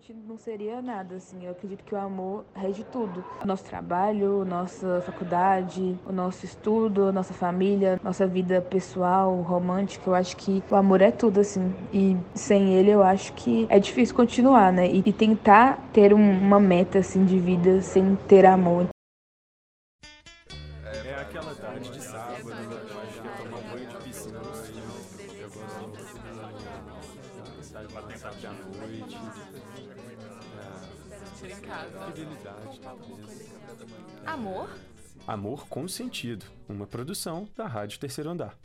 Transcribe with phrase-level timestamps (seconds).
[0.00, 1.44] gente não seria nada, assim.
[1.44, 3.24] Eu acredito que o amor rege tudo.
[3.44, 10.08] Nosso trabalho, nossa faculdade, o nosso estudo, nossa família, nossa vida pessoal, romântica.
[10.08, 11.72] Eu acho que o amor é tudo, assim.
[11.92, 14.90] E sem ele, eu acho que é difícil continuar, né?
[14.90, 18.86] E, e tentar ter um, uma meta, assim, de vida sem ter amor.
[29.36, 29.60] Noite.
[31.38, 32.06] Ser em casa.
[32.06, 33.52] Fidelidade, talvez.
[34.26, 34.70] Amor?
[35.26, 38.58] Amor com sentido, uma produção da Rádio Terceiro Andar.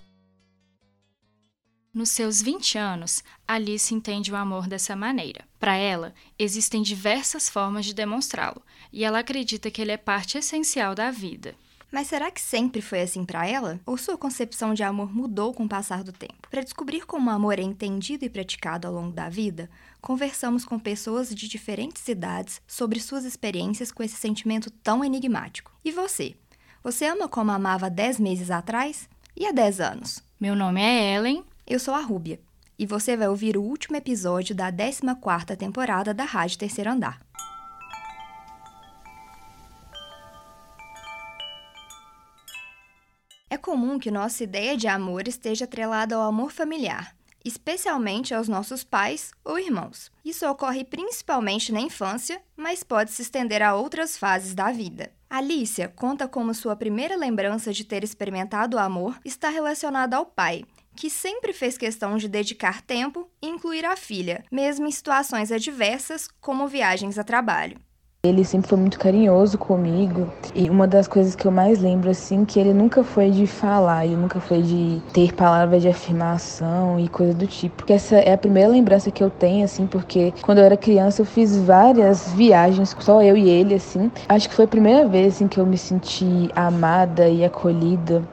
[1.93, 5.47] Nos seus 20 anos, Alice entende o amor dessa maneira.
[5.57, 8.61] Para ela, existem diversas formas de demonstrá-lo,
[8.91, 11.55] e ela acredita que ele é parte essencial da vida.
[11.95, 13.79] Mas será que sempre foi assim para ela?
[13.85, 16.49] Ou sua concepção de amor mudou com o passar do tempo?
[16.51, 19.69] Para descobrir como o amor é entendido e praticado ao longo da vida,
[20.01, 25.71] conversamos com pessoas de diferentes idades sobre suas experiências com esse sentimento tão enigmático.
[25.85, 26.35] E você?
[26.83, 29.07] Você ama como amava 10 meses atrás?
[29.33, 30.21] E há 10 anos?
[30.37, 31.45] Meu nome é Ellen.
[31.65, 32.41] Eu sou a Rúbia.
[32.77, 37.24] E você vai ouvir o último episódio da 14ª temporada da Rádio Terceiro Andar.
[43.75, 49.33] Comum que nossa ideia de amor esteja atrelada ao amor familiar, especialmente aos nossos pais
[49.43, 50.09] ou irmãos.
[50.23, 55.11] Isso ocorre principalmente na infância, mas pode se estender a outras fases da vida.
[55.29, 60.63] Alicia conta como sua primeira lembrança de ter experimentado o amor está relacionada ao pai,
[60.95, 66.29] que sempre fez questão de dedicar tempo e incluir a filha, mesmo em situações adversas,
[66.39, 67.77] como viagens a trabalho.
[68.25, 72.43] Ele sempre foi muito carinhoso comigo e uma das coisas que eu mais lembro assim
[72.43, 77.07] que ele nunca foi de falar, ele nunca foi de ter palavras de afirmação e
[77.07, 77.75] coisa do tipo.
[77.77, 81.21] Porque essa é a primeira lembrança que eu tenho assim, porque quando eu era criança
[81.21, 84.11] eu fiz várias viagens só eu e ele assim.
[84.27, 88.23] Acho que foi a primeira vez assim que eu me senti amada e acolhida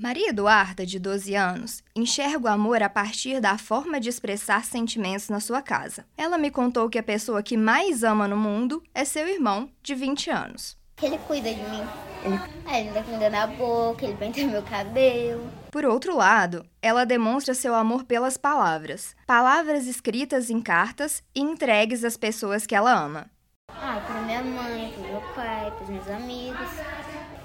[0.00, 5.28] Maria Eduarda, de 12 anos, enxerga o amor a partir da forma de expressar sentimentos
[5.28, 6.06] na sua casa.
[6.16, 9.94] Ela me contou que a pessoa que mais ama no mundo é seu irmão, de
[9.94, 10.74] 20 anos.
[11.02, 11.82] Ele cuida de mim.
[12.24, 15.46] Ele, é, ele dá comida na boca, ele penteia meu cabelo.
[15.70, 19.14] Por outro lado, ela demonstra seu amor pelas palavras.
[19.26, 23.30] Palavras escritas em cartas e entregues às pessoas que ela ama.
[23.68, 26.89] Ah, para minha mãe, para meu pai, para os meus amigos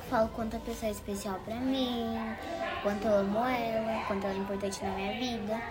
[0.10, 2.16] falo quanto a pessoa é especial para mim,
[2.84, 5.62] quanto eu amo ela, quanto ela é importante na minha vida.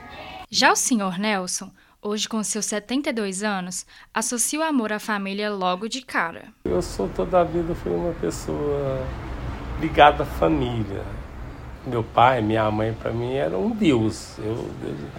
[0.50, 1.70] Já o senhor Nelson,
[2.02, 6.48] hoje com seus 72 anos, associa o amor à família logo de cara.
[6.64, 9.06] Eu sou toda a vida fui uma pessoa
[9.80, 11.04] ligada à família
[11.86, 14.38] meu pai, minha mãe, para mim era um deus.
[14.38, 14.68] Eu,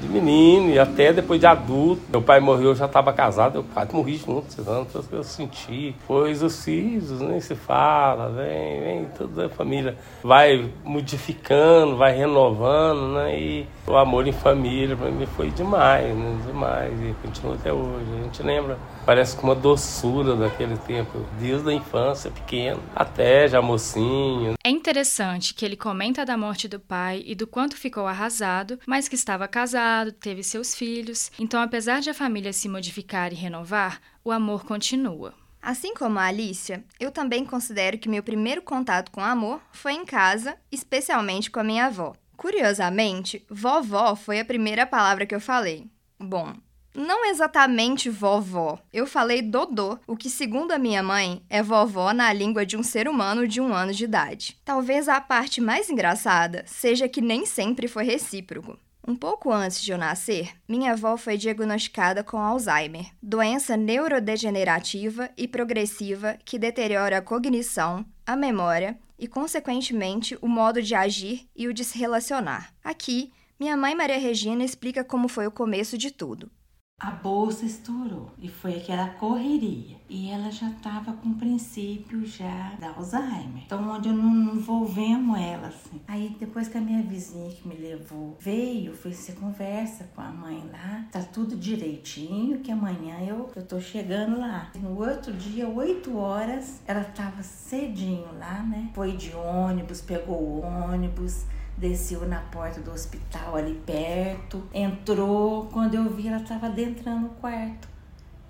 [0.02, 2.02] de menino e até depois de adulto.
[2.10, 5.96] Meu pai morreu, eu já estava casado, eu quase morri junto, tantas que eu senti.
[6.08, 13.40] Pois os nem se fala, vem, vem, toda a família vai modificando, vai renovando, né?
[13.40, 16.38] E o amor em família para mim foi demais, né?
[16.48, 16.94] Demais.
[17.02, 18.06] E continua até hoje.
[18.20, 23.62] A gente lembra, parece com uma doçura daquele tempo, desde a infância, pequeno, até já
[23.62, 24.56] mocinho.
[24.64, 29.08] É interessante que ele comenta da morte do pai e do quanto ficou arrasado, mas
[29.08, 31.32] que estava casado, teve seus filhos.
[31.40, 35.34] Então, apesar de a família se modificar e renovar, o amor continua.
[35.62, 40.06] Assim como a Alicia, eu também considero que meu primeiro contato com amor foi em
[40.06, 42.14] casa, especialmente com a minha avó.
[42.38, 45.88] Curiosamente, vovó foi a primeira palavra que eu falei.
[46.20, 46.54] Bom,
[46.96, 48.80] não exatamente vovó.
[48.92, 52.84] Eu falei dodô, o que, segundo a minha mãe, é vovó na língua de um
[52.84, 54.58] ser humano de um ano de idade.
[54.64, 58.80] Talvez a parte mais engraçada seja que nem sempre foi recíproco.
[59.08, 65.48] Um pouco antes de eu nascer, minha avó foi diagnosticada com Alzheimer, doença neurodegenerativa e
[65.48, 71.74] progressiva que deteriora a cognição, a memória e, consequentemente, o modo de agir e o
[71.74, 72.74] de se relacionar.
[72.84, 76.50] Aqui, minha mãe Maria Regina explica como foi o começo de tudo.
[76.98, 79.98] A bolsa estourou e foi aquela correria.
[80.10, 83.64] E ela já estava com princípio já da Alzheimer.
[83.66, 86.02] Então, onde não, não envolvemos ela, assim.
[86.08, 90.30] Aí, depois que a minha vizinha que me levou veio, foi você conversa com a
[90.30, 91.06] mãe lá.
[91.12, 94.72] Tá tudo direitinho, que amanhã eu, eu tô chegando lá.
[94.76, 98.90] No outro dia, 8 horas, ela tava cedinho lá, né?
[98.94, 101.44] Foi de ônibus, pegou o ônibus
[101.78, 105.68] desceu na porta do hospital ali perto, entrou.
[105.68, 107.88] Quando eu vi, ela estava adentrando no quarto.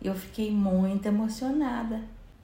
[0.02, 2.04] Eu fiquei muito emocionada,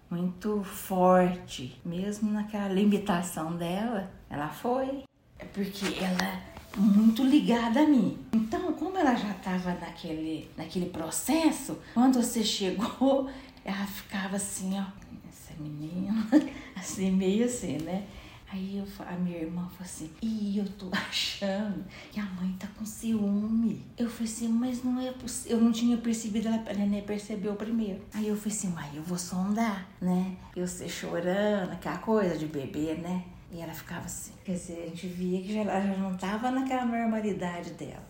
[0.09, 4.09] muito forte, mesmo naquela limitação dela.
[4.29, 5.03] Ela foi,
[5.37, 8.17] é porque ela muito ligada a mim.
[8.31, 13.29] Então, como ela já estava naquele, naquele processo, quando você chegou,
[13.63, 14.85] ela ficava assim, ó,
[15.29, 16.27] essa menina,
[16.75, 18.05] assim, meio assim, né?
[18.51, 22.67] Aí eu, a minha irmã falou assim, e eu tô achando que a mãe tá
[22.77, 23.85] com ciúme.
[23.97, 25.57] Eu falei assim, mas não é possível.
[25.57, 28.01] Eu não tinha percebido, ela, a neném percebeu primeiro.
[28.13, 30.35] Aí eu falei assim, mas eu vou sondar, né?
[30.53, 33.23] Eu sei chorando, aquela coisa de bebê, né?
[33.53, 34.33] E ela ficava assim.
[34.43, 38.03] Quer dizer, a gente via que já, ela já não tava naquela normalidade dela.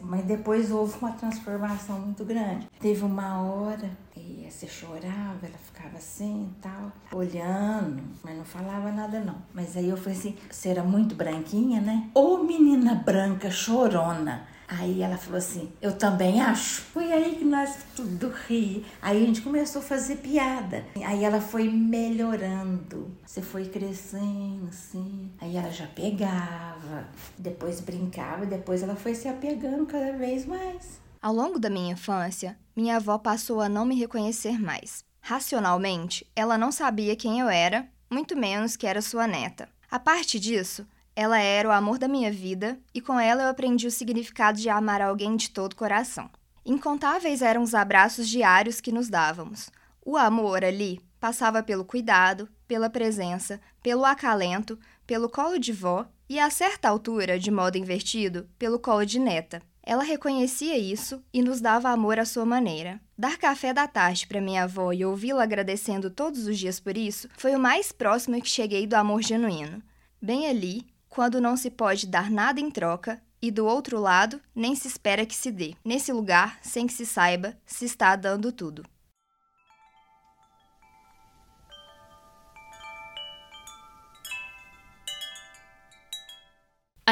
[0.00, 2.68] Mas depois houve uma transformação muito grande.
[2.80, 3.90] Teve uma hora
[4.22, 9.36] e você chorava, ela ficava assim tal, olhando, mas não falava nada não.
[9.52, 12.10] Mas aí eu falei assim, você era muito branquinha, né?
[12.14, 14.46] Ô menina branca chorona.
[14.78, 16.80] Aí ela falou assim: Eu também acho.
[16.80, 18.86] Foi aí que nós tudo ri.
[19.02, 20.86] Aí a gente começou a fazer piada.
[21.04, 23.10] Aí ela foi melhorando.
[23.26, 25.30] Você foi crescendo, assim.
[25.38, 31.01] Aí ela já pegava, depois brincava, depois ela foi se apegando cada vez mais.
[31.22, 35.04] Ao longo da minha infância, minha avó passou a não me reconhecer mais.
[35.20, 39.68] Racionalmente, ela não sabia quem eu era, muito menos que era sua neta.
[39.88, 40.84] A parte disso,
[41.14, 44.68] ela era o amor da minha vida e com ela eu aprendi o significado de
[44.68, 46.28] amar alguém de todo coração.
[46.66, 49.70] Incontáveis eram os abraços diários que nos dávamos.
[50.04, 54.76] O amor ali passava pelo cuidado, pela presença, pelo acalento,
[55.06, 59.62] pelo colo de vó e, a certa altura, de modo invertido, pelo colo de neta.
[59.82, 63.00] Ela reconhecia isso e nos dava amor à sua maneira.
[63.18, 67.28] Dar café da tarde para minha avó e ouvi-la agradecendo todos os dias por isso
[67.36, 69.82] foi o mais próximo que cheguei do amor genuíno.
[70.20, 74.76] Bem ali, quando não se pode dar nada em troca, e do outro lado, nem
[74.76, 75.74] se espera que se dê.
[75.84, 78.84] Nesse lugar, sem que se saiba, se está dando tudo.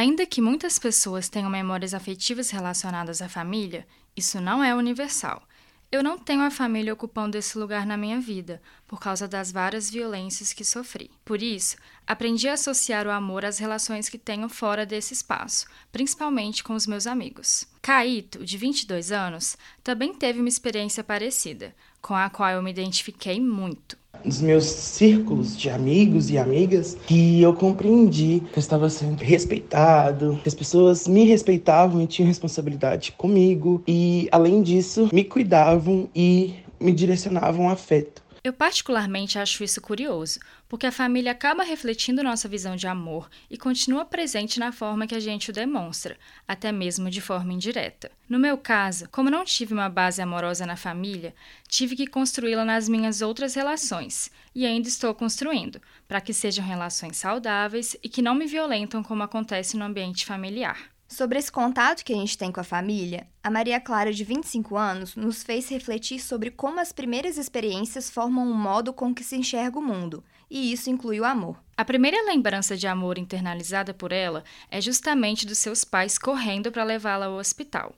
[0.01, 3.87] Ainda que muitas pessoas tenham memórias afetivas relacionadas à família,
[4.17, 5.47] isso não é universal.
[5.93, 9.91] Eu não tenho a família ocupando esse lugar na minha vida, por causa das várias
[9.91, 11.11] violências que sofri.
[11.23, 11.77] Por isso,
[12.07, 16.87] aprendi a associar o amor às relações que tenho fora desse espaço, principalmente com os
[16.87, 17.67] meus amigos.
[17.83, 23.39] Caíto, de 22 anos, também teve uma experiência parecida, com a qual eu me identifiquei
[23.39, 29.23] muito dos meus círculos de amigos e amigas que eu compreendi que eu estava sendo
[29.23, 36.09] respeitado, que as pessoas me respeitavam e tinham responsabilidade comigo e, além disso, me cuidavam
[36.15, 38.23] e me direcionavam afeto.
[38.43, 43.59] Eu particularmente acho isso curioso, porque a família acaba refletindo nossa visão de amor e
[43.59, 46.17] continua presente na forma que a gente o demonstra,
[46.49, 48.11] até mesmo de forma indireta.
[48.27, 51.35] No meu caso, como não tive uma base amorosa na família,
[51.69, 55.79] tive que construí-la nas minhas outras relações, e ainda estou construindo,
[56.09, 60.91] para que sejam relações saudáveis e que não me violentam como acontece no ambiente familiar.
[61.11, 64.77] Sobre esse contato que a gente tem com a família, a Maria Clara, de 25
[64.77, 69.25] anos, nos fez refletir sobre como as primeiras experiências formam o um modo com que
[69.25, 71.61] se enxerga o mundo, e isso inclui o amor.
[71.77, 76.85] A primeira lembrança de amor internalizada por ela é justamente dos seus pais correndo para
[76.85, 77.93] levá-la ao hospital.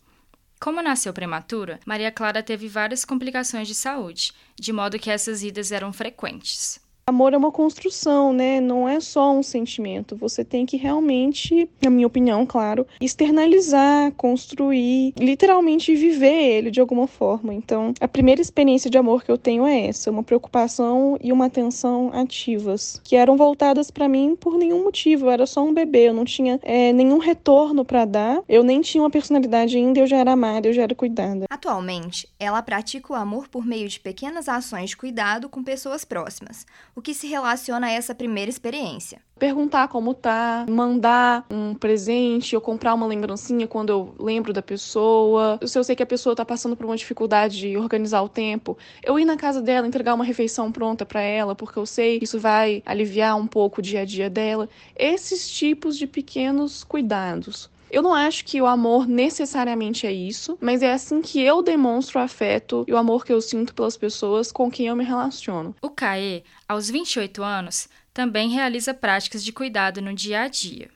[0.58, 5.70] Como nasceu prematura, Maria Clara teve várias complicações de saúde, de modo que essas idas
[5.70, 6.81] eram frequentes.
[7.04, 8.60] Amor é uma construção, né?
[8.60, 10.14] Não é só um sentimento.
[10.16, 17.08] Você tem que realmente, na minha opinião, claro, externalizar, construir, literalmente viver ele de alguma
[17.08, 17.52] forma.
[17.52, 21.46] Então, a primeira experiência de amor que eu tenho é essa, uma preocupação e uma
[21.46, 25.27] atenção ativas, que eram voltadas para mim por nenhum motivo.
[25.27, 28.81] Eu era só um bebê, eu não tinha é, nenhum retorno para dar, eu nem
[28.81, 31.46] tinha uma personalidade ainda, eu já era amada, eu já era cuidada.
[31.50, 36.65] Atualmente, ela pratica o amor por meio de pequenas ações de cuidado com pessoas próximas
[36.94, 39.20] o que se relaciona a essa primeira experiência.
[39.39, 45.58] Perguntar como tá, mandar um presente ou comprar uma lembrancinha quando eu lembro da pessoa.
[45.67, 48.79] Se eu sei que a pessoa tá passando por uma dificuldade de organizar o tempo,
[49.03, 52.25] eu ir na casa dela, entregar uma refeição pronta para ela, porque eu sei que
[52.25, 54.69] isso vai aliviar um pouco o dia a dia dela.
[54.94, 57.70] Esses tipos de pequenos cuidados.
[57.93, 62.19] Eu não acho que o amor necessariamente é isso, mas é assim que eu demonstro
[62.19, 65.77] o afeto e o amor que eu sinto pelas pessoas com quem eu me relaciono.
[65.82, 70.89] O Caê, aos 28 anos, também realiza práticas de cuidado no dia a dia.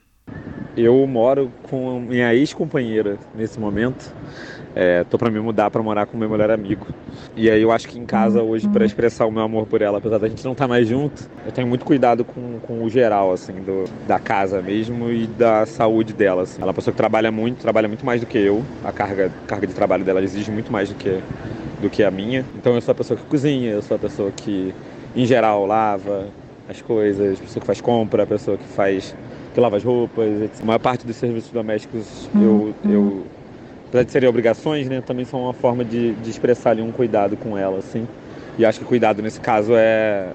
[0.74, 4.14] Eu moro com minha ex-companheira nesse momento
[4.76, 6.86] é, tô para me mudar para morar com meu melhor amigo.
[7.34, 9.96] E aí eu acho que em casa hoje, para expressar o meu amor por ela,
[9.96, 12.90] apesar da gente não estar tá mais junto, eu tenho muito cuidado com, com o
[12.90, 16.42] geral, assim, do, da casa mesmo e da saúde dela.
[16.42, 16.60] Assim.
[16.60, 18.62] Ela é uma pessoa que trabalha muito, trabalha muito mais do que eu.
[18.84, 21.22] A carga, carga de trabalho dela exige muito mais do que,
[21.80, 22.44] do que a minha.
[22.54, 24.74] Então eu sou a pessoa que cozinha, eu sou a pessoa que,
[25.14, 26.26] em geral, lava
[26.68, 29.14] as coisas, a pessoa que faz compra, a pessoa que faz
[29.54, 30.60] que lava as roupas, etc.
[30.62, 33.24] A maior parte dos serviços domésticos eu, eu
[33.88, 37.36] apesar de serem obrigações, né, também são uma forma de, de expressar ali um cuidado
[37.36, 38.06] com ela, assim.
[38.58, 40.32] E acho que cuidado nesse caso é,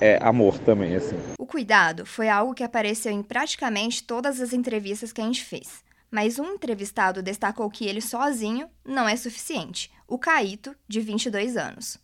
[0.00, 1.16] é amor também, assim.
[1.38, 5.84] O cuidado foi algo que apareceu em praticamente todas as entrevistas que a gente fez.
[6.10, 9.90] Mas um entrevistado destacou que ele sozinho não é suficiente.
[10.06, 11.98] O Caíto, de 22 anos.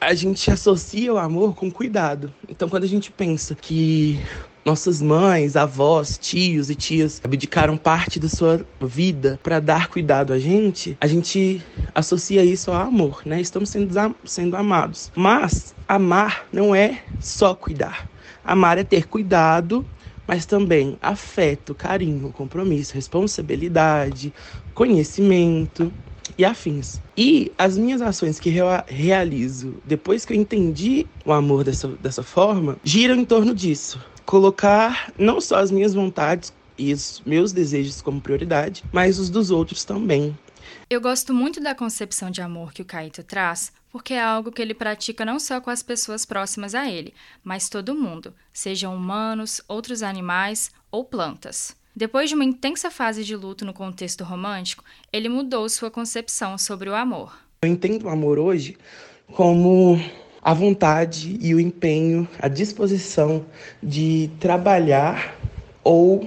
[0.00, 2.32] A gente associa o amor com cuidado.
[2.48, 4.18] Então, quando a gente pensa que
[4.68, 10.38] nossas mães, avós, tios e tias abdicaram parte da sua vida para dar cuidado a
[10.38, 11.62] gente, a gente
[11.94, 13.40] associa isso ao amor, né?
[13.40, 15.10] Estamos sendo, sendo amados.
[15.16, 18.06] Mas amar não é só cuidar.
[18.44, 19.86] Amar é ter cuidado
[20.26, 24.30] mas também afeto, carinho, compromisso, responsabilidade,
[24.74, 25.90] conhecimento
[26.36, 27.00] e afins.
[27.16, 32.22] E as minhas ações que eu realizo depois que eu entendi o amor dessa, dessa
[32.22, 33.98] forma giram em torno disso.
[34.28, 39.50] Colocar não só as minhas vontades e os meus desejos como prioridade, mas os dos
[39.50, 40.36] outros também.
[40.90, 44.60] Eu gosto muito da concepção de amor que o Caíto traz, porque é algo que
[44.60, 49.62] ele pratica não só com as pessoas próximas a ele, mas todo mundo, sejam humanos,
[49.66, 51.74] outros animais ou plantas.
[51.96, 56.90] Depois de uma intensa fase de luto no contexto romântico, ele mudou sua concepção sobre
[56.90, 57.34] o amor.
[57.62, 58.76] Eu entendo o amor hoje
[59.32, 59.98] como
[60.48, 63.44] a vontade e o empenho, a disposição
[63.82, 65.36] de trabalhar
[65.84, 66.26] ou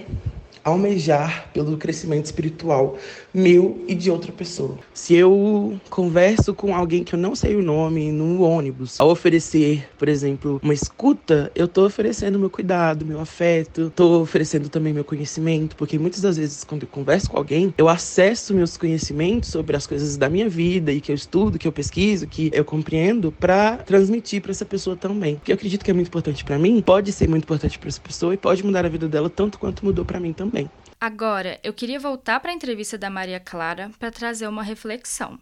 [0.64, 3.00] almejar pelo crescimento espiritual
[3.34, 4.78] meu e de outra pessoa.
[4.94, 9.88] Se eu converso com alguém que eu não sei o nome no ônibus, ao oferecer,
[9.98, 15.04] por exemplo, uma escuta, eu estou oferecendo meu cuidado, meu afeto, estou oferecendo também meu
[15.04, 19.76] conhecimento, porque muitas das vezes quando eu converso com alguém, eu acesso meus conhecimentos sobre
[19.76, 23.32] as coisas da minha vida e que eu estudo, que eu pesquiso, que eu compreendo
[23.32, 25.36] para transmitir para essa pessoa também.
[25.36, 28.02] Porque eu acredito que é muito importante para mim, pode ser muito importante para essa
[28.02, 30.70] pessoa e pode mudar a vida dela tanto quanto mudou para mim também.
[31.04, 35.40] Agora, eu queria voltar para a entrevista da Maria Clara para trazer uma reflexão.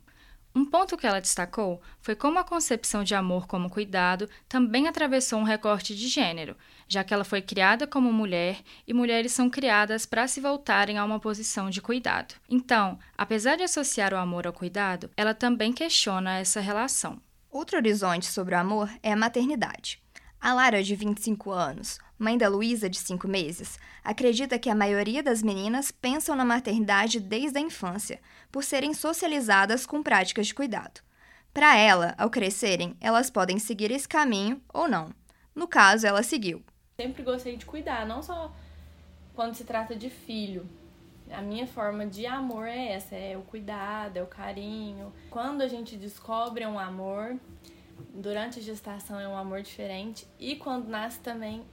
[0.55, 5.37] Um ponto que ela destacou foi como a concepção de amor como cuidado também atravessou
[5.37, 6.55] um recorte de gênero,
[6.87, 11.03] já que ela foi criada como mulher e mulheres são criadas para se voltarem a
[11.03, 12.35] uma posição de cuidado.
[12.49, 17.21] Então, apesar de associar o amor ao cuidado, ela também questiona essa relação.
[17.51, 20.01] Outro horizonte sobre o amor é a maternidade.
[20.39, 25.23] A Lara, de 25 anos, mãe da Luísa, de 5 meses, acredita que a maioria
[25.23, 28.19] das meninas pensam na maternidade desde a infância,
[28.51, 31.01] por serem socializadas com práticas de cuidado.
[31.53, 35.11] Para ela, ao crescerem, elas podem seguir esse caminho ou não.
[35.55, 36.61] No caso, ela seguiu.
[36.99, 38.53] Sempre gostei de cuidar, não só
[39.33, 40.67] quando se trata de filho.
[41.31, 45.13] A minha forma de amor é essa, é o cuidado, é o carinho.
[45.29, 47.37] Quando a gente descobre um amor,
[48.13, 51.63] durante a gestação é um amor diferente e quando nasce também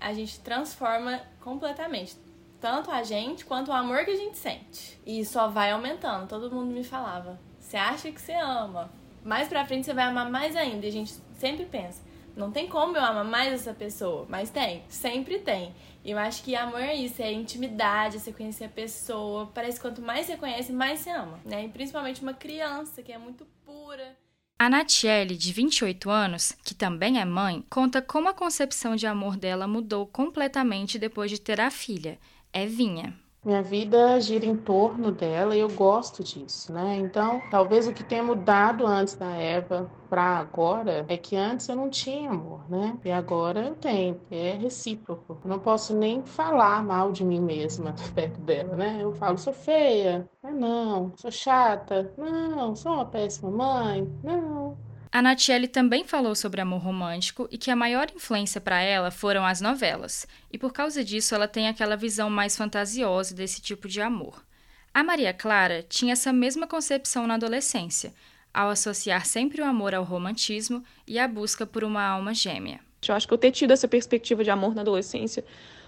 [0.00, 2.16] a gente transforma completamente.
[2.60, 4.98] Tanto a gente quanto o amor que a gente sente.
[5.04, 6.28] E só vai aumentando.
[6.28, 8.90] Todo mundo me falava: você acha que você ama?
[9.24, 10.86] Mais pra frente você vai amar mais ainda.
[10.86, 12.02] E a gente sempre pensa:
[12.34, 14.26] não tem como eu amar mais essa pessoa.
[14.28, 15.74] Mas tem, sempre tem.
[16.04, 19.50] E eu acho que amor é isso: é intimidade, é você conhecer a pessoa.
[19.54, 21.38] Parece que quanto mais você conhece, mais você ama.
[21.44, 21.66] Né?
[21.66, 24.16] E principalmente uma criança que é muito pura
[24.58, 29.36] a Natiele, de 28 anos, que também é mãe, conta como a concepção de amor
[29.36, 32.18] dela mudou completamente depois de ter a filha,
[32.52, 33.14] Evinha.
[33.46, 36.96] Minha vida gira em torno dela e eu gosto disso, né?
[36.96, 41.76] Então, talvez o que tenha mudado antes da Eva para agora é que antes eu
[41.76, 42.98] não tinha amor, né?
[43.04, 45.38] E agora eu tenho, é recíproco.
[45.44, 48.98] Eu não posso nem falar mal de mim mesma perto dela, né?
[49.00, 54.76] Eu falo, sou feia, ah, não, sou chata, não, sou uma péssima mãe, não.
[55.16, 59.46] A Natiele também falou sobre amor romântico e que a maior influência para ela foram
[59.46, 63.98] as novelas, e por causa disso ela tem aquela visão mais fantasiosa desse tipo de
[63.98, 64.44] amor.
[64.92, 68.12] A Maria Clara tinha essa mesma concepção na adolescência,
[68.52, 72.80] ao associar sempre o amor ao romantismo e a busca por uma alma gêmea.
[73.08, 75.42] Eu acho que eu ter tido essa perspectiva de amor na adolescência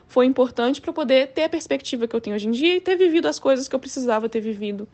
[0.07, 2.97] foi importante para poder ter a perspectiva que eu tenho hoje em dia e ter
[2.97, 4.89] vivido as coisas que eu precisava ter vivido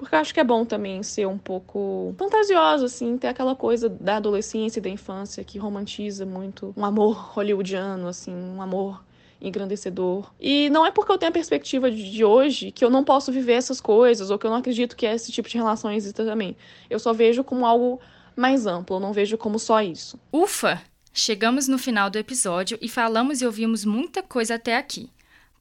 [0.00, 3.86] porque eu acho que é bom também ser um pouco fantasioso, assim, ter aquela coisa
[3.86, 9.04] da adolescência e da infância que romantiza muito um amor hollywoodiano, assim, um amor
[9.42, 10.32] engrandecedor.
[10.40, 13.52] E não é porque eu tenho a perspectiva de hoje que eu não posso viver
[13.52, 16.56] essas coisas ou que eu não acredito que esse tipo de relação exista também.
[16.88, 18.00] Eu só vejo como algo
[18.34, 20.18] mais amplo, eu não vejo como só isso.
[20.32, 20.80] Ufa!
[21.12, 25.10] Chegamos no final do episódio e falamos e ouvimos muita coisa até aqui.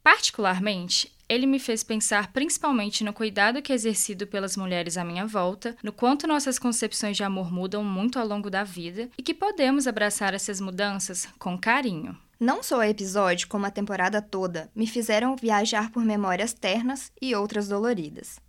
[0.01, 5.27] Particularmente, ele me fez pensar principalmente no cuidado que é exercido pelas mulheres à minha
[5.27, 9.33] volta, no quanto nossas concepções de amor mudam muito ao longo da vida e que
[9.33, 12.17] podemos abraçar essas mudanças com carinho.
[12.39, 17.35] Não só o episódio, como a temporada toda, me fizeram viajar por memórias ternas e
[17.35, 18.39] outras doloridas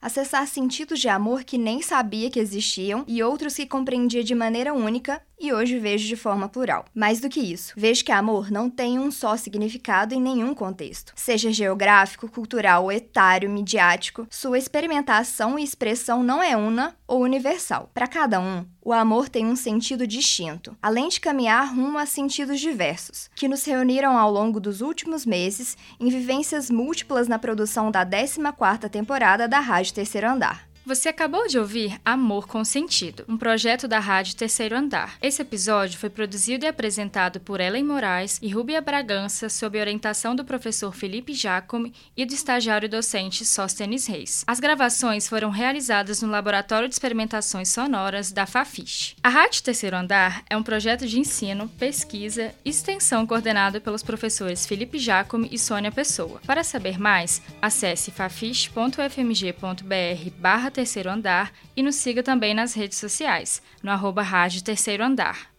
[0.00, 4.72] acessar sentidos de amor que nem sabia que existiam e outros que compreendia de maneira
[4.72, 6.84] única e hoje vejo de forma plural.
[6.94, 11.12] Mais do que isso, vejo que amor não tem um só significado em nenhum contexto.
[11.14, 17.90] Seja geográfico, cultural, etário, midiático, sua experimentação e expressão não é una ou universal.
[17.94, 22.58] Para cada um, o amor tem um sentido distinto, além de caminhar rumo a sentidos
[22.58, 28.02] diversos, que nos reuniram ao longo dos últimos meses em vivências múltiplas na produção da
[28.06, 30.67] 14ª temporada da Rádio Terceiro Andar.
[30.88, 35.18] Você acabou de ouvir Amor com Sentido, um projeto da Rádio Terceiro Andar.
[35.20, 40.46] Esse episódio foi produzido e apresentado por Ellen Moraes e Rúbia Bragança, sob orientação do
[40.46, 44.44] professor Felipe Jacome e do estagiário docente Sóstenes Reis.
[44.46, 49.14] As gravações foram realizadas no Laboratório de Experimentações Sonoras da Fafiche.
[49.22, 54.64] A Rádio Terceiro Andar é um projeto de ensino, pesquisa e extensão coordenado pelos professores
[54.64, 56.40] Felipe Jacome e Sônia Pessoa.
[56.46, 63.90] Para saber mais, acesse fafiche.fmg.br terceiro andar e nos siga também nas redes sociais, no
[63.90, 65.57] arroba Rádio Terceiro Andar.